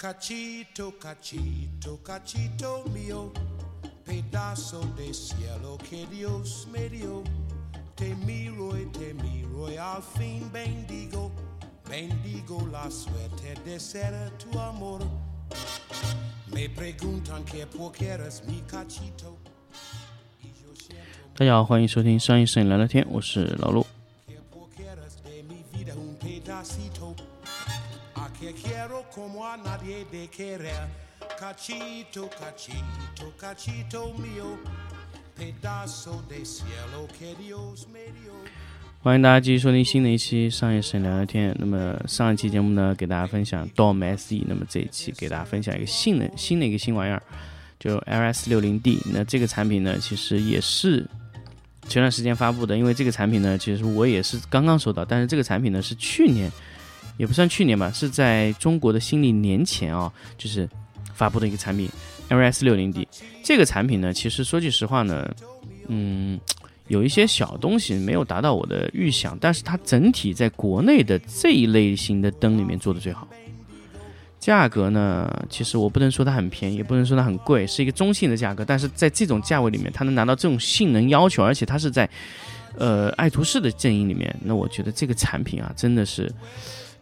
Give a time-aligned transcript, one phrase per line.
[0.00, 3.30] Cachito, cachito, cachito mio,
[4.02, 7.22] pedazo de cielo que Dios me dio.
[7.96, 11.30] Te miro y te miro y al fin bendigo,
[11.86, 15.02] bendigo la suerte de ser tu amor.
[16.50, 19.36] Me preguntan que por qué eres mi cachito.
[21.34, 23.84] 大家好，欢迎收听商业摄影聊聊天，我是老陆。
[28.42, 30.88] a nadie Dekere
[31.38, 34.56] Kachi To cachito, cachito mío,
[35.36, 38.32] pedazo de cielo Kedio's me dio.
[39.02, 41.54] 欢迎大家继续收听新的一期上一神聊聊天。
[41.58, 44.42] 那么上一期节目呢，给大家分享 Dom SE。
[44.46, 47.22] 那么这一期给大家分享一个新的新的一个新玩意儿，
[47.78, 49.02] 就 LS 六零 D。
[49.12, 51.06] 那这个产品呢，其实也是
[51.88, 56.50] 前段时间发布的，因为这个产品呢，其实我也是刚刚收到，但是这个产品呢是去年。
[57.20, 60.68] 也不算去年吧，是在中国的新历年前啊、就是
[61.14, 61.88] 发布的一个产品
[62.30, 63.06] LS 六零 D。
[63.44, 65.30] 这个产品呢，其实说句实话呢，
[65.88, 66.40] 嗯。
[66.88, 73.28] 有一些小东西没有达到我的预想，但是它整体在国内的这一类型的灯里面做的最好。
[74.40, 78.64] 价格呢，其实我不能说它很便宜，也不能说它很贵，是一个中性的价格。
[78.64, 82.10] 但是在这种价位里面，它能拿到这种性能要求，而且它是在
[82.76, 86.28] 呃爱图仕的阵营里面，那我觉得这个产品啊，真的是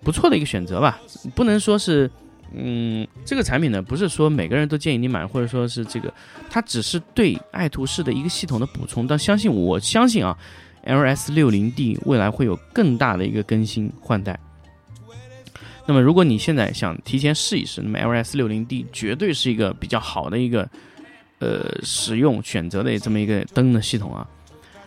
[0.03, 1.01] 不错的一个选择吧。
[1.35, 2.11] 不能说是，
[2.55, 6.13] 嗯，这个产品呢，不是说每个人都建议你买，或者说是这个，
[6.49, 9.07] 它只是对爱图仕的一个系统的补充。
[9.07, 10.37] 但相信我相信啊
[10.85, 14.39] ，LS 六零 D 未来会有更大的一个更新换代。
[15.87, 20.69] 那么，如果你现在想提前试一试，那么 LS 六零 D 绝对是一个比较好的一个
[21.39, 24.29] 呃使用选择的这么一个灯的系统啊。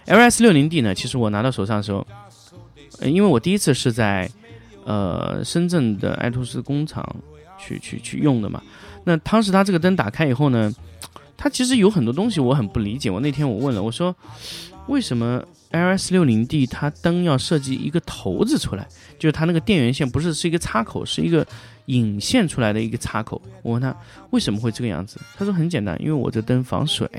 [0.05, 2.05] LS 六零 D 呢，其实我拿到手上的时候，
[2.99, 4.29] 呃，因为我第一次是在
[4.91, 7.03] 呃深圳的爱图仕工厂
[7.57, 8.61] 去去去用的嘛。
[9.05, 10.73] 那当时它这个灯打开以后呢，
[11.37, 13.09] 它其实有很多东西我很不理解。
[13.09, 14.15] 我那天我问了，我说
[14.87, 18.87] 为什么 LS 六零 D 它灯要设计一个头子出来？
[19.17, 21.45] 就是它那个电源线不是是一个插口，是一个
[21.85, 23.41] 引线出来的一个插口。
[23.63, 23.95] 我问他
[24.31, 27.09] 为什么会这个样子，他说很简单，因为我这灯防水。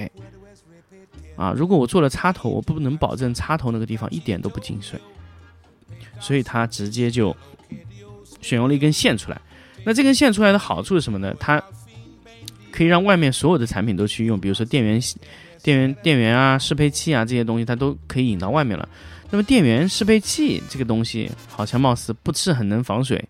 [1.35, 5.01] 啊，如果我做了插头，我不能保证插头那个地方一点都不进水，
[6.21, 7.35] 所以他直接就
[8.43, 9.41] 选用了一根线出来。
[9.85, 11.35] 那这根线出来的好处是什么呢？
[11.41, 11.63] 它
[12.71, 15.01] 可以让外面所有的产品都去用，比如说电源、
[15.63, 18.89] 电源、电源啊、适配器啊这些东西，它都可以引到外面了。
[19.31, 23.23] 那么电源适配器这个东西好像貌似不是很能防水，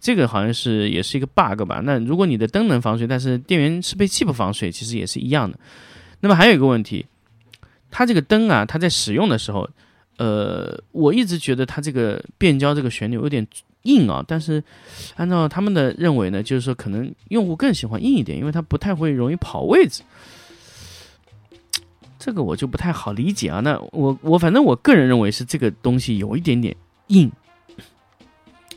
[0.00, 1.80] 这个好像是也是一个 bug 吧？
[1.84, 5.58] 那如果你的灯能防水，但是电源适配器不防水，其实也是一样的。
[6.20, 7.04] 那么还有一个问题，
[7.90, 9.68] 它这个灯啊，它在使用的时候，
[10.16, 13.46] 呃，我一直觉得它这个变焦这个旋钮有点
[13.82, 14.62] 硬啊，但是
[15.16, 20.02] 按照他们的认为呢，就是说可能用户更喜欢硬一点，因为它不太会容易跑位置。
[22.18, 23.60] 这个我就不太好理解啊。
[23.60, 26.76] 那我我反正我个人认为是这个东西有一点点
[27.06, 27.30] 硬，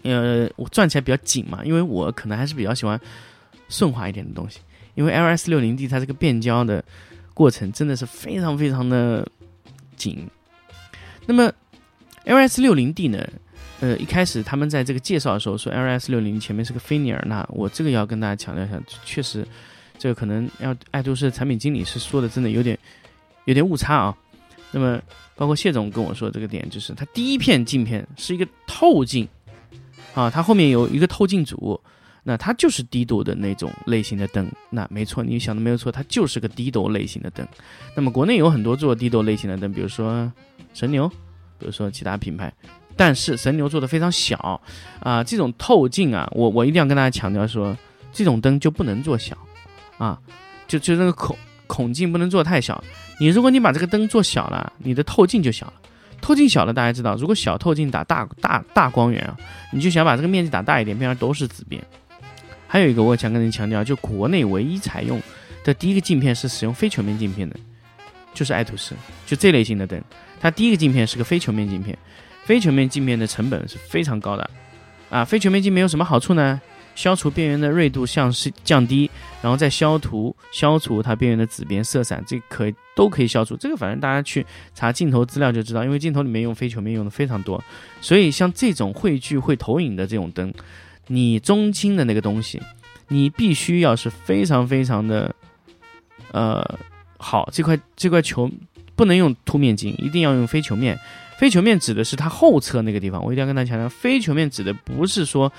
[0.03, 2.97] 呃，我转起来比较紧嘛，因为我可能还是比较喜欢
[3.67, 4.59] 顺滑一点的东西。
[4.95, 6.83] 因为 LS 六零 D 它这个变焦的
[7.33, 9.27] 过程真的是非常非常的
[9.97, 10.25] 紧。
[11.25, 11.51] 那么
[12.25, 13.27] LS 六零 D 呢，
[13.83, 19.45] 呃，一开始他们在这个介绍的时候说 LS 六零前面是个菲涅尔，那我这个要跟大家强调一下，确实
[19.97, 22.79] 这个可能要爱图仕的产品经理是说的，真的有点
[23.43, 24.17] 有点误差啊。
[24.71, 24.97] 那么
[25.35, 29.27] 包括谢总跟我说这个点，就是它第一片镜片是一个透镜
[30.13, 31.77] 啊，它后面有一个透镜组。
[32.25, 37.45] 那它就是低度的那种类型的灯，那没错，你想的没有错，它就是个低度类型的灯。
[37.97, 40.31] 那么国内有很多做低度类型的灯，比如说
[40.73, 41.05] 神牛，
[41.59, 42.49] 比如说其他品牌，
[42.95, 44.61] 但是神牛做的非常小
[44.99, 47.75] 啊，这种透镜啊，我我一定要跟大家强调说，
[48.11, 49.35] 这种灯就不能做小
[49.97, 50.19] 啊，
[50.67, 51.35] 就就那个孔
[51.67, 52.83] 孔径不能做太小。
[53.19, 55.73] 你如果你把这个灯做小了，你的透镜就小了。
[56.21, 59.35] 透镜小了，大家知道，如果小透镜打大大大光源啊，
[59.71, 61.81] 你就想把这个面积打大一点，边上都是紫边。
[62.67, 65.21] 还有一个我想跟你强调，就国内唯一采用
[65.63, 67.55] 的第一个镜片是使用非球面镜片的，
[68.33, 68.93] 就是爱图仕，
[69.25, 70.01] 就这类型的灯，
[70.39, 71.97] 它第一个镜片是个非球面镜片。
[72.45, 74.49] 非球面镜片的成本是非常高的，
[75.09, 76.61] 啊，非球面镜片有什么好处呢？
[76.95, 79.09] 消除边缘的锐度像是降低，
[79.41, 83.57] 然后再消除消除它边缘的紫边色散，这可都可以消除。
[83.57, 84.45] 这个反正大家去
[84.75, 87.63] 查镜头资料就知道，因为镜头里面用非球面用的非常多，
[87.99, 90.53] 所以像这种汇聚会投影的这种灯。
[91.07, 92.61] 你中清的那个东西，
[93.07, 95.33] 你必须要是非常非常的，
[96.31, 96.63] 呃，
[97.17, 98.47] 好，这块这块球
[98.95, 100.97] 不能用凸面镜，一定要用非球面。
[101.37, 105.51] 非球面指的是它后侧那个地方，我一定要跟大家强调，非球面指的不是说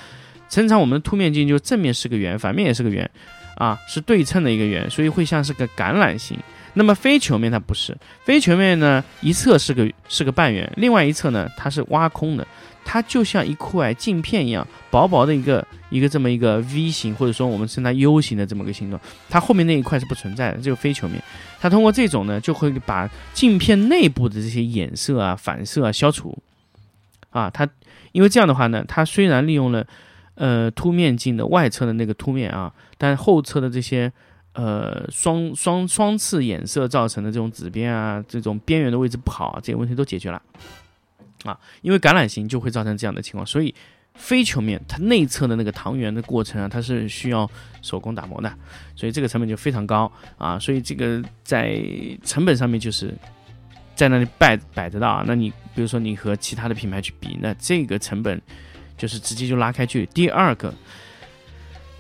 [0.49, 3.11] 正常我们的凸面镜就正面是个圆，反面也是个圆，
[3.57, 6.39] 啊，是对称的一个圆，所以会像是个橄榄形。
[6.77, 12.47] 那么非球面它不是，非球面呢一侧是个是个半圆，另外一侧呢它是挖空的，
[12.85, 21.23] 它就像一块镜片一样，薄薄的一个一个这么一个 V 型，或者说我们称它 U 型的这么个形状，它后面那一块是不存在的，这个非球面。
[21.61, 26.37] 它通过这种呢，就会把镜片内部的这些衍射啊、反射啊消除，
[27.31, 27.69] 啊，它
[28.13, 29.87] 因为这样的话呢，它虽然利用了
[30.35, 34.13] 呃凸面镜的外侧的那个凸面啊，但后侧的这些。
[34.57, 40.41] 呃，双双双次衍射造成的这种紫边啊，这种边缘的位置不好，这些问题都解决了
[41.45, 41.59] 啊。
[41.83, 43.75] 因为橄榄形就会造成这样的情况，所以
[44.15, 47.49] 非球面它内侧的那个糖圆的过程啊，它是需要
[47.81, 48.53] 手工打磨的，
[48.97, 50.59] 所以这个成本就非常高啊。
[50.59, 51.81] 所以这个在
[52.25, 53.15] 成本上面就是
[53.95, 55.25] 在那里摆摆着的啊。
[55.27, 58.41] 那你比如说你和其他的品牌去比，那这个成本
[58.99, 60.07] 就是直接就拉开去。
[60.07, 60.75] 第二个。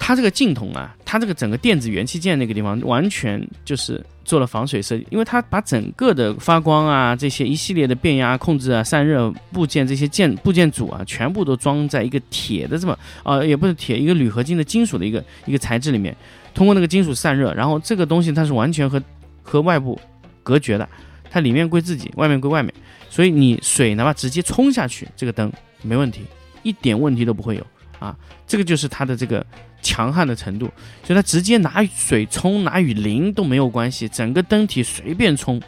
[0.06, 16.14] 它这个镜筒啊，它这个整个电子元器件那个地方完全就是做了防水设计，因为它把整个的发光啊这些一系列的变压控制啊散热部件这些件部件组啊，全部都装在一个铁的这么啊也不是铁一个铝合金的金属的一个一个材质里面，
[16.52, 19.02] 通过那个金属散热，然后这个东西它是完全和
[19.42, 19.98] 和外部
[20.42, 20.86] 隔绝的，
[21.30, 22.70] 它里面归自己，外面归外面，
[23.08, 26.20] 所以你水哪怕直接冲下去，这个灯没问题，
[26.62, 27.66] 一点问题都不会有
[27.98, 28.14] 啊，
[28.46, 29.42] 这个就是它的这个。
[29.84, 30.64] 强悍的程度，
[31.04, 35.60] 所以它直接拿水冲，拿雨淋都没有关系，整个灯体随便冲，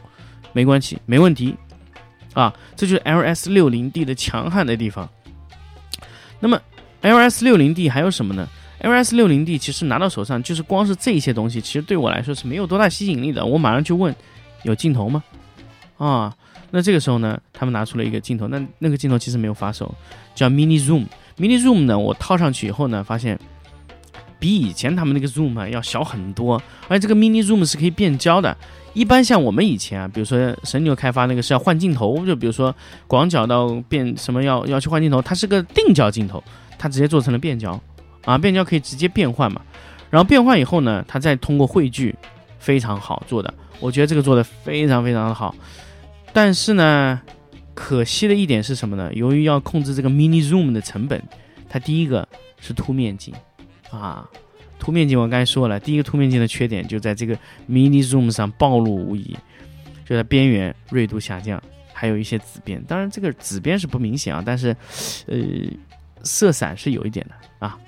[0.55, 1.55] 没关系，没问题，
[2.33, 5.07] 啊，这就是 L S 六零 D 的强悍的地方。
[6.41, 6.59] 那么
[7.03, 8.49] L S 六零 D 还有什么呢
[8.81, 13.45] ？L S 六零 D 其实拿到手上就是光是这些东西，其实对我来说是没有多大吸引力的。
[13.45, 14.15] 我马上就问，
[14.65, 15.23] 有镜头吗？
[15.99, 16.35] 啊，
[16.71, 19.95] 那这个时候呢，他们拿出了一个镜头，那那个镜头其实没有发售，
[20.35, 21.05] 叫 Mini Zoom。
[21.39, 23.39] Mini Zoom 呢，我套上去以后呢，发现。
[24.39, 28.57] 比以前他们那个 zoom 啊要小很多，而且这个 mini zoom 是可以变焦的。
[28.93, 32.75] 一般像我们以前啊，比如说神牛开发那个是要换镜头，就比如说
[33.07, 36.43] 广角到变什么要要去换镜头，它是个定焦镜头，
[36.79, 37.79] 它直接做成了变焦
[38.25, 39.61] 啊，变焦可以直接变换嘛。
[40.09, 42.15] 然后变换以后呢，它再通过汇聚，
[42.59, 45.55] 非常好做的，我觉得这个做的非常非常的好。
[46.33, 47.21] 但是呢，
[47.75, 49.13] 可惜的一点是什么呢？
[49.13, 51.23] 由于要控制这个 mini zoom 的成本，
[51.69, 52.27] 它第一个
[52.61, 53.35] 是凸面镜。
[53.91, 54.29] 啊，
[54.79, 57.37] 凸面镜我刚才说了，第一个凸面镜的缺点就在这个
[57.69, 59.37] mini zoom 上暴露无遗，
[60.05, 61.63] 就在边缘锐度下降，
[61.93, 62.83] 还有一些紫边。
[62.85, 64.77] 当然这个紫边是不明显啊，但是，
[65.27, 65.39] 呃，
[66.23, 67.79] 色散是有一点的啊。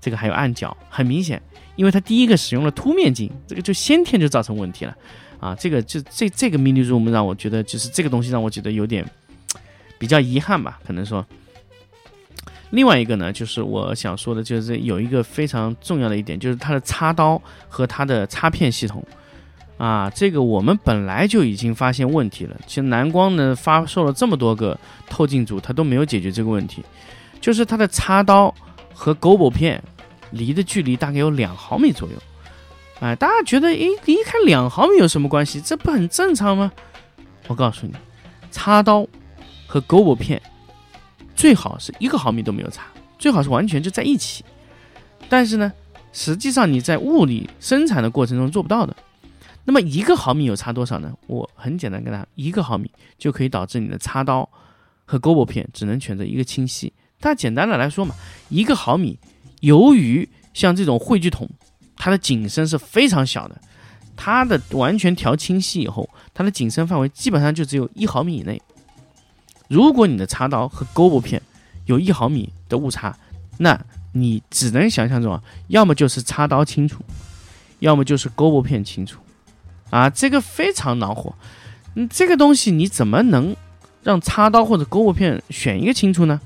[0.00, 1.42] 这个还有暗角，很明显，
[1.76, 4.96] 因为它第一个使用了凸面镜，这个就先天就造成问题了
[5.40, 5.54] 啊。
[5.56, 9.04] 这个就这这个 mini zoom 让我觉得就是这个东西让我觉得有点
[9.98, 11.26] 比较遗憾吧，可能说。
[12.70, 19.02] 另外一个呢，就是我想说的，就是有一个非常重要的一点，就是它的插刀和它的插片系统，
[19.78, 22.54] 啊，这个我们本来就已经发现问题了。
[22.66, 24.78] 其实蓝光呢发售了这么多个
[25.08, 26.84] 透镜组，它都没有解决这个问题，
[27.40, 28.54] 就是它的插刀
[28.92, 29.82] 和 GoPro 片
[30.32, 32.14] 离的距离大概有两毫米左右，
[33.00, 35.58] 哎，大家觉得，诶，离开两毫米有什么关系？
[35.58, 36.70] 这不很正常吗？
[37.46, 37.94] 我告诉你，
[38.50, 39.06] 插刀
[39.66, 40.42] 和 GoPro 片。
[41.38, 42.82] 最好是一个毫米都没有差，
[43.16, 44.44] 最好是完全就在一起。
[45.28, 45.72] 但是呢，
[46.12, 48.94] 实际上你在物理生产的过程中做不到的。
[49.64, 51.14] 那么一个毫米有差多少呢？
[51.28, 54.48] 我很简单跟大家，一个毫米就可以导致你的插刀
[55.04, 56.92] 和 GOBO 片只能选择一个清晰。
[57.20, 58.16] 但简单的来说嘛，
[58.48, 59.16] 一个毫米，
[59.60, 61.48] 由于像这种汇聚筒，
[61.96, 63.60] 它的景深是非常小的，
[64.16, 68.60] 它的完全调清晰以后，它的景深范围基本上就只有一毫米以内。
[69.68, 71.40] 如果你的插刀和 GoPro 片
[71.86, 73.16] 有一毫米的误差，
[73.58, 73.78] 那
[74.12, 77.04] 你只能想象中啊，要么就是插刀清楚，
[77.78, 79.20] 要么就是 GoPro 片清楚，
[79.90, 81.34] 啊，这个非常恼火。
[81.94, 83.54] 嗯，这个东西你怎么能
[84.02, 86.40] 让插刀或者 GoPro 片选一个清楚呢？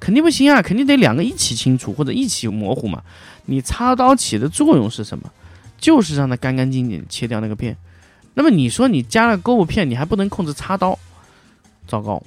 [0.00, 3.02] 肯定不行啊，肯定得两个一起清楚或者一起模糊嘛。
[3.46, 5.30] 你插刀起的作用是什么？
[5.78, 7.76] 就是让它干干净净切掉那个片。
[8.34, 10.98] 那么你说你加了 GoPro 片，你还不能控制插刀，
[11.86, 12.22] 糟糕。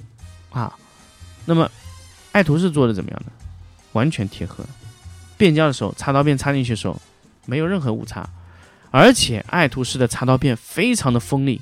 [0.50, 0.72] 啊，
[1.44, 1.70] 那么
[2.32, 3.32] 爱图是做的怎么样的？
[3.92, 4.64] 完全贴合，
[5.36, 7.00] 变焦的时候插刀片插进去的时候
[7.46, 8.28] 没有任何误差，
[8.90, 11.60] 而且爱图仕的插刀片非常的锋利，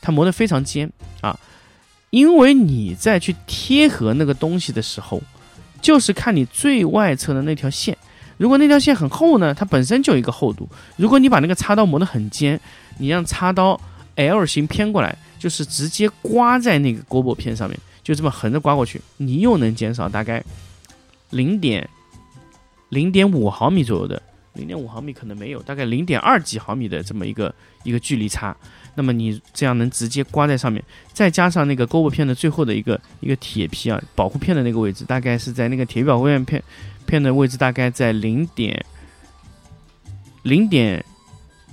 [0.00, 0.90] 它磨得非常尖
[1.20, 1.38] 啊。
[2.10, 5.20] 因为你在去贴合那个东西的时候，
[5.82, 7.98] 就是看你最外侧的那条线，
[8.38, 10.64] 如果那条线很厚呢，它本身就有一个厚度；
[10.96, 12.58] 如果你把那个插刀磨得很尖，
[12.98, 13.78] 你让插刀
[14.14, 17.78] L 型偏过来，就是直接刮在那个锅簸片上面。
[18.06, 20.40] 就这么横着刮过去，你又能减少大概
[21.30, 21.90] 零点
[22.90, 24.22] 零点五毫米左右的，
[24.52, 28.56] 零点五毫米可能没有，大概零点二几毫米的这么一个一个距离差。
[28.94, 30.80] 那么你这样能直接刮在上面，
[31.12, 36.62] 再加上那个钩布片的最后的一个一个铁皮啊，保护片的那个位置，大概是在那个铁皮保护片片
[37.06, 38.86] 片的位置，大概在零点
[40.44, 41.04] 零点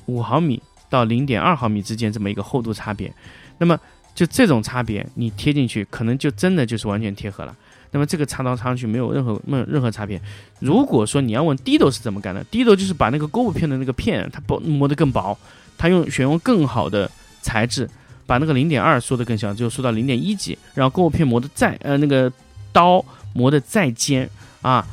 [0.08, 0.60] 五毫米
[0.90, 3.14] 到零点二毫米之间这么一个厚度差别。
[3.60, 3.80] 那么
[4.16, 7.56] 就这种差别，你贴进去可能就真的就是完全贴合了。
[7.92, 10.20] 那么这个插刀插上去没有任何没有任何差别。
[10.60, 15.38] 如果说你要问低斗是怎么干的，低斗就是把那个钩布片的那个片它薄磨得更薄。
[15.78, 17.10] 它用选用更好的
[17.42, 17.90] 材质，
[18.26, 22.32] 把那个零点二缩得更小，就缩到零点一级，然后钩片磨得再呃那个
[22.72, 23.04] 刀
[23.34, 24.30] 磨得再尖
[24.62, 24.86] 啊，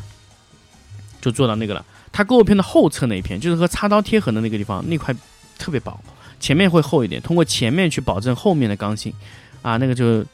[1.20, 1.84] 就做到那个了。
[2.10, 5.14] 它钩片的后侧那一片，就是和插刀贴合的那个地方那块
[5.58, 5.98] 特别薄，
[6.40, 9.12] 前面会厚一点，通过前面去保证后面的刚性。
[9.62, 10.24] 啊，那个就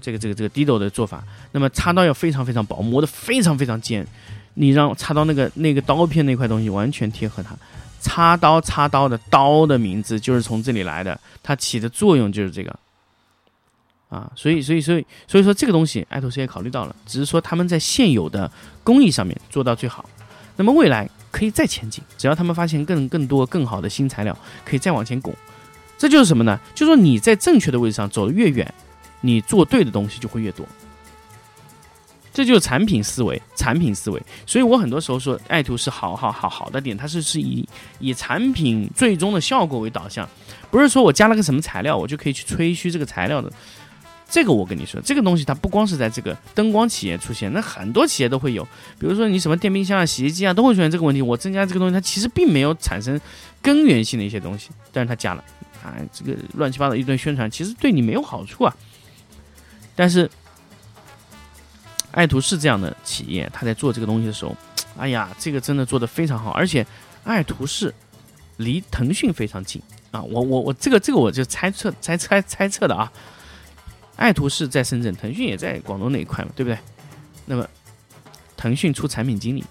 [0.00, 1.24] 这个这个这个低斗的做法。
[1.50, 4.06] 那么插刀要非常非常薄，磨得非常非常尖，
[4.54, 7.56] 你让插刀那个那个刀片那块东西完全贴合它。
[8.00, 12.78] 插刀，插刀的刀的名字就是从这里来的，它起的作用就是这个，
[14.08, 18.48] 啊，所以，所以，所以，所以说这个东西，爱图斯也考虑到了，只是说他们在现有的
[18.84, 20.08] 工艺上面做到最好，
[20.58, 25.32] 那么未来可以再前进，只要他们发现更更多更好的新材料，可以再往前拱，
[25.96, 26.58] 这就是什么呢？
[26.74, 28.74] 就是说你在正确的位置上走得越远，
[29.20, 30.66] 你做对的东西就会越多。
[32.30, 34.22] 这就是产品思维，产品思维。
[34.46, 40.28] 所以我很多时候说，爱图是好好好好的点，它是是以以产品最终的效果为导向，
[40.70, 43.52] 不是说我加了个什么材料，我就可以去吹嘘这个材料的。
[44.30, 48.62] 这个我跟你说，这个东西它不光是在这个灯光企业出现，那很多企业都会有。
[48.98, 51.22] 比如说你什么电冰箱啊、洗衣机啊，都会出现这个问题。
[51.22, 53.20] 我增加这个东西，它其实并没有产生
[53.62, 55.42] 根源性的一些东西，但是它加了，
[55.82, 58.76] 啊，这个乱七八糟一顿宣传，其实对你没有好处啊。
[59.96, 60.30] 但是。
[62.10, 64.56] 爱图仕这样的企业，他在做这个东西的时候，
[64.96, 66.84] 哎呀，这个真的做的非常好，而且
[67.22, 67.94] 爱图仕
[68.56, 69.80] 离腾讯非常近
[70.10, 70.22] 啊！
[70.22, 73.12] 我我我这个这个我就猜测猜猜猜测的啊。
[74.18, 76.78] 爱图仕在深圳，腾讯也在广东那一块嘛，对不对？
[77.46, 77.66] 那么
[78.54, 79.64] 腾讯出产品经理，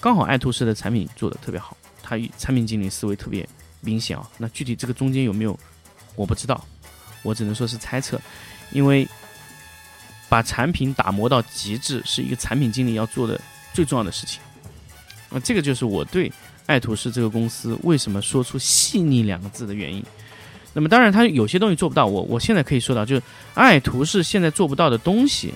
[0.00, 3.44] 刚好爱图仕的产品做的特别好，他产品经理思维特别
[3.80, 4.30] 明显啊。
[4.38, 5.58] 那具体这个中间有没有，
[6.14, 6.64] 我不知道，
[7.24, 8.20] 我只能说是猜测，
[8.70, 9.08] 因为。
[10.30, 13.40] 把产品打磨到极致是一个产品经理要做的
[13.74, 14.40] 最重要的事情。
[15.28, 16.32] 那这个就是我对
[16.66, 20.00] 爱图仕这个公司为什么说出细腻两个字的原因。
[20.72, 22.06] 那么当然，它有些东西做不到。
[22.06, 23.22] 我我现在可以说到，就是
[23.54, 25.52] 爱图仕现在做不到的东西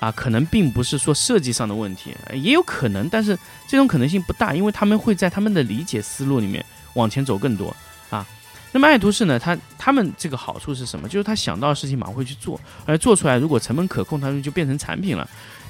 [0.00, 7.74] 啊，可能并不是说设计上的问题，也有可能，但是这种可能性不大，因为他们会在他们的理解思路里面往前走更多
[8.10, 8.26] 啊。
[8.72, 9.38] 那么爱图仕呢？
[9.38, 11.08] 他他们这个好处是什么？
[11.08, 15.28] 就是他想到的事情马上会去做，而做出来如果成本可控，他们就变成产品了。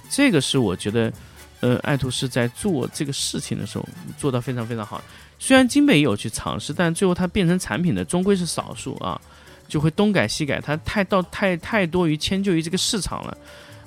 [0.08, 1.12] 这个是我觉得，
[1.60, 3.86] 呃，爱图仕在做这个事情的时候
[4.16, 5.02] 做到非常非常好。
[5.44, 9.20] 虽然金贝也有去尝试，但最后它变成产品的终归是少数啊，
[9.68, 13.36] 就会东改西改，它太到太太多于迁就于这个市场了。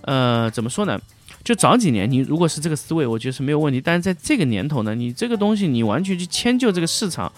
[0.02, 1.02] 呃，怎么说呢？
[1.44, 3.82] 就早几年你如果是这个思维，我觉得是没有问题。
[3.82, 7.32] 但是在这个年头呢，你这个东西你完全去迁就这个市场，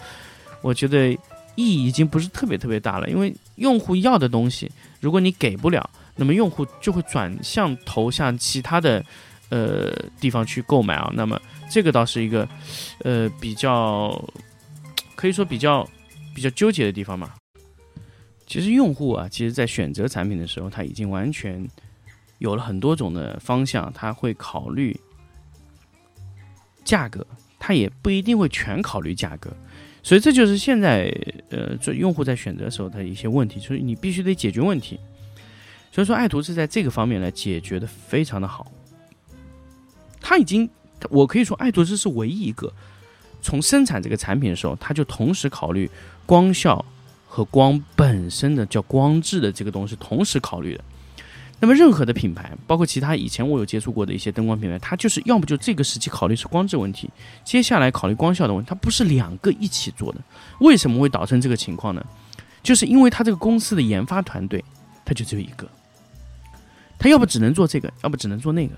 [0.60, 1.16] 我觉得。
[1.56, 9.04] 意义已经不是特别特别大了，因为用户要的东西，如果你给不了，那么用户就会转向投向其他的
[9.50, 11.12] 呃地方去购买啊。
[11.14, 11.40] 那么
[11.70, 12.48] 这个倒是一个
[13.04, 14.18] 呃比较
[15.14, 15.86] 可以说比较
[16.34, 17.34] 比较纠结的地方嘛。
[18.46, 21.64] 其实用户啊，其实在选择产品的时候，他已经完全
[22.38, 24.98] 有了很多种的方向，他会考虑
[26.84, 27.24] 价格，
[27.60, 29.56] 他也不一定会全考虑价格。
[30.02, 31.14] 所以这就是现在，
[31.50, 34.98] 呃，做用户在选择的时候的一些问题，所以你必须得解决问题。
[35.92, 38.72] 所以说，爱图是在这个方面来解决的非常的好。
[40.30, 40.70] 他已经，
[41.08, 42.72] 我可以说，爱图仕是唯一一个
[43.42, 45.90] 从生产这个产品的时候，他就同时考虑
[46.24, 46.84] 光效
[47.26, 50.84] 和光本身的叫光质的这个东西同时考虑的。
[51.58, 57.10] 那么任何的品牌，包括其他以前我有接触过的一些灯光品牌，它就是要么就这个时期考虑是光质问题，
[57.44, 60.20] 接下来考虑光效的问题，它不是两个一起做的。
[60.60, 62.06] 为什么会导成这个情况呢？
[62.62, 64.64] 就是因为它这个公司的研发团队，
[65.04, 65.68] 它就只有一个，
[67.00, 68.76] 它要不只能做这个，要不只能做那个，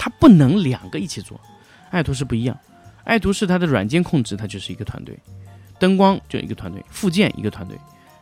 [0.00, 1.38] 它不能两个一起做。
[1.90, 2.58] 爱图仕不一样，
[3.04, 5.14] 爱图仕它的软件控制它就是一个团队，
[5.78, 7.76] 灯光就一个团队，附件一个团队。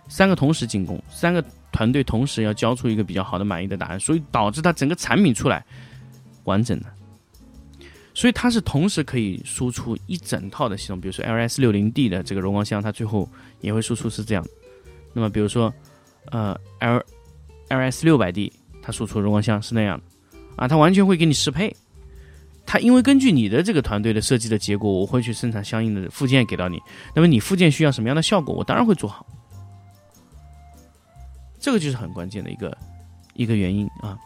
[0.08, 5.64] 三个同时进攻，三个团队同时要交出一个比较好的满意的答案，所以导致它整个产品出来
[6.44, 6.87] 完整的。
[8.12, 13.28] 所以它是同时可以输出一整套的系统，比如说 LS 六零 D 的这个柔光箱，它最后
[13.61, 14.44] 也会输出是这样。
[15.12, 15.73] 那么比如说，
[16.32, 17.00] 呃，L
[17.68, 20.04] LS 六百 D 它输出柔光箱是那样的，
[20.59, 21.75] 啊，它完全会给你适配。
[22.67, 26.79] 它因为根据你的这个团队的设计的结果，我会去生产相应的附件给到你。
[27.15, 29.25] 那么你附件需要什么样的效果，我当然会做好。
[31.59, 32.77] 这个就是很关键的一个
[33.33, 34.19] 一个原因啊。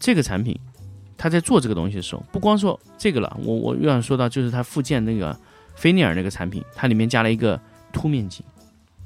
[0.00, 0.58] 这个产品，
[1.16, 5.38] 它在做这个东西的时候，不光说这个了，我我又想说到就是它附件那个
[5.76, 7.60] 菲涅尔那个产品，它里面加了一个
[7.92, 8.44] 凸面镜，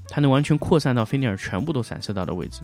[0.09, 2.63] 它能完全扩散到菲涅尔全部都散射到的位置。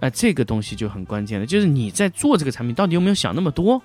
[0.00, 3.80] 啊，这个东西就很关键了，就是你在做这个产品，到底有没有想那么多？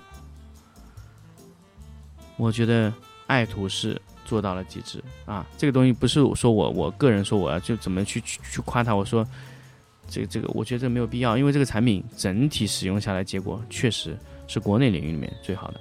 [2.36, 2.92] 我觉得
[3.26, 5.46] 爱图是做到了极致啊！
[5.56, 9.26] 这个东西不是我说我我个人说我要就怎么去去去夸他，我说
[10.08, 15.80] 这个这个，我觉得这没有必要，因为这个产品整体使用下来，结果确实是国内领域里面最好的。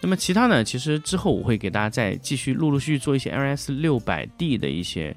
[0.00, 0.64] 那么其他呢？
[0.64, 5.14] 其实之后我会给大家再继续陆陆续续做一些 LS 六百 D 的一些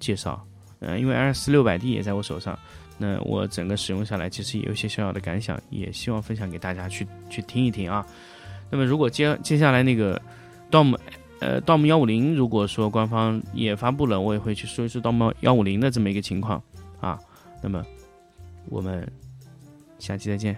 [0.00, 0.44] 介绍，
[0.80, 2.58] 嗯，因为 LS 六百 D 也在我手上。
[2.98, 8.04] 那我整个使用下来，其实也有一些小小的感想，也希望分享给大家去去听一听啊。
[8.70, 10.20] 那么如果接接下来那个
[10.70, 10.98] DOM，
[11.38, 16.62] 呃，DOM 幺五零，如果说官方也发布了，我也会去说一说 DOM 幺五零的这么一个情况
[17.00, 17.18] 啊。
[17.62, 17.84] 那么
[18.68, 19.06] 我们
[19.98, 20.56] 下期再见。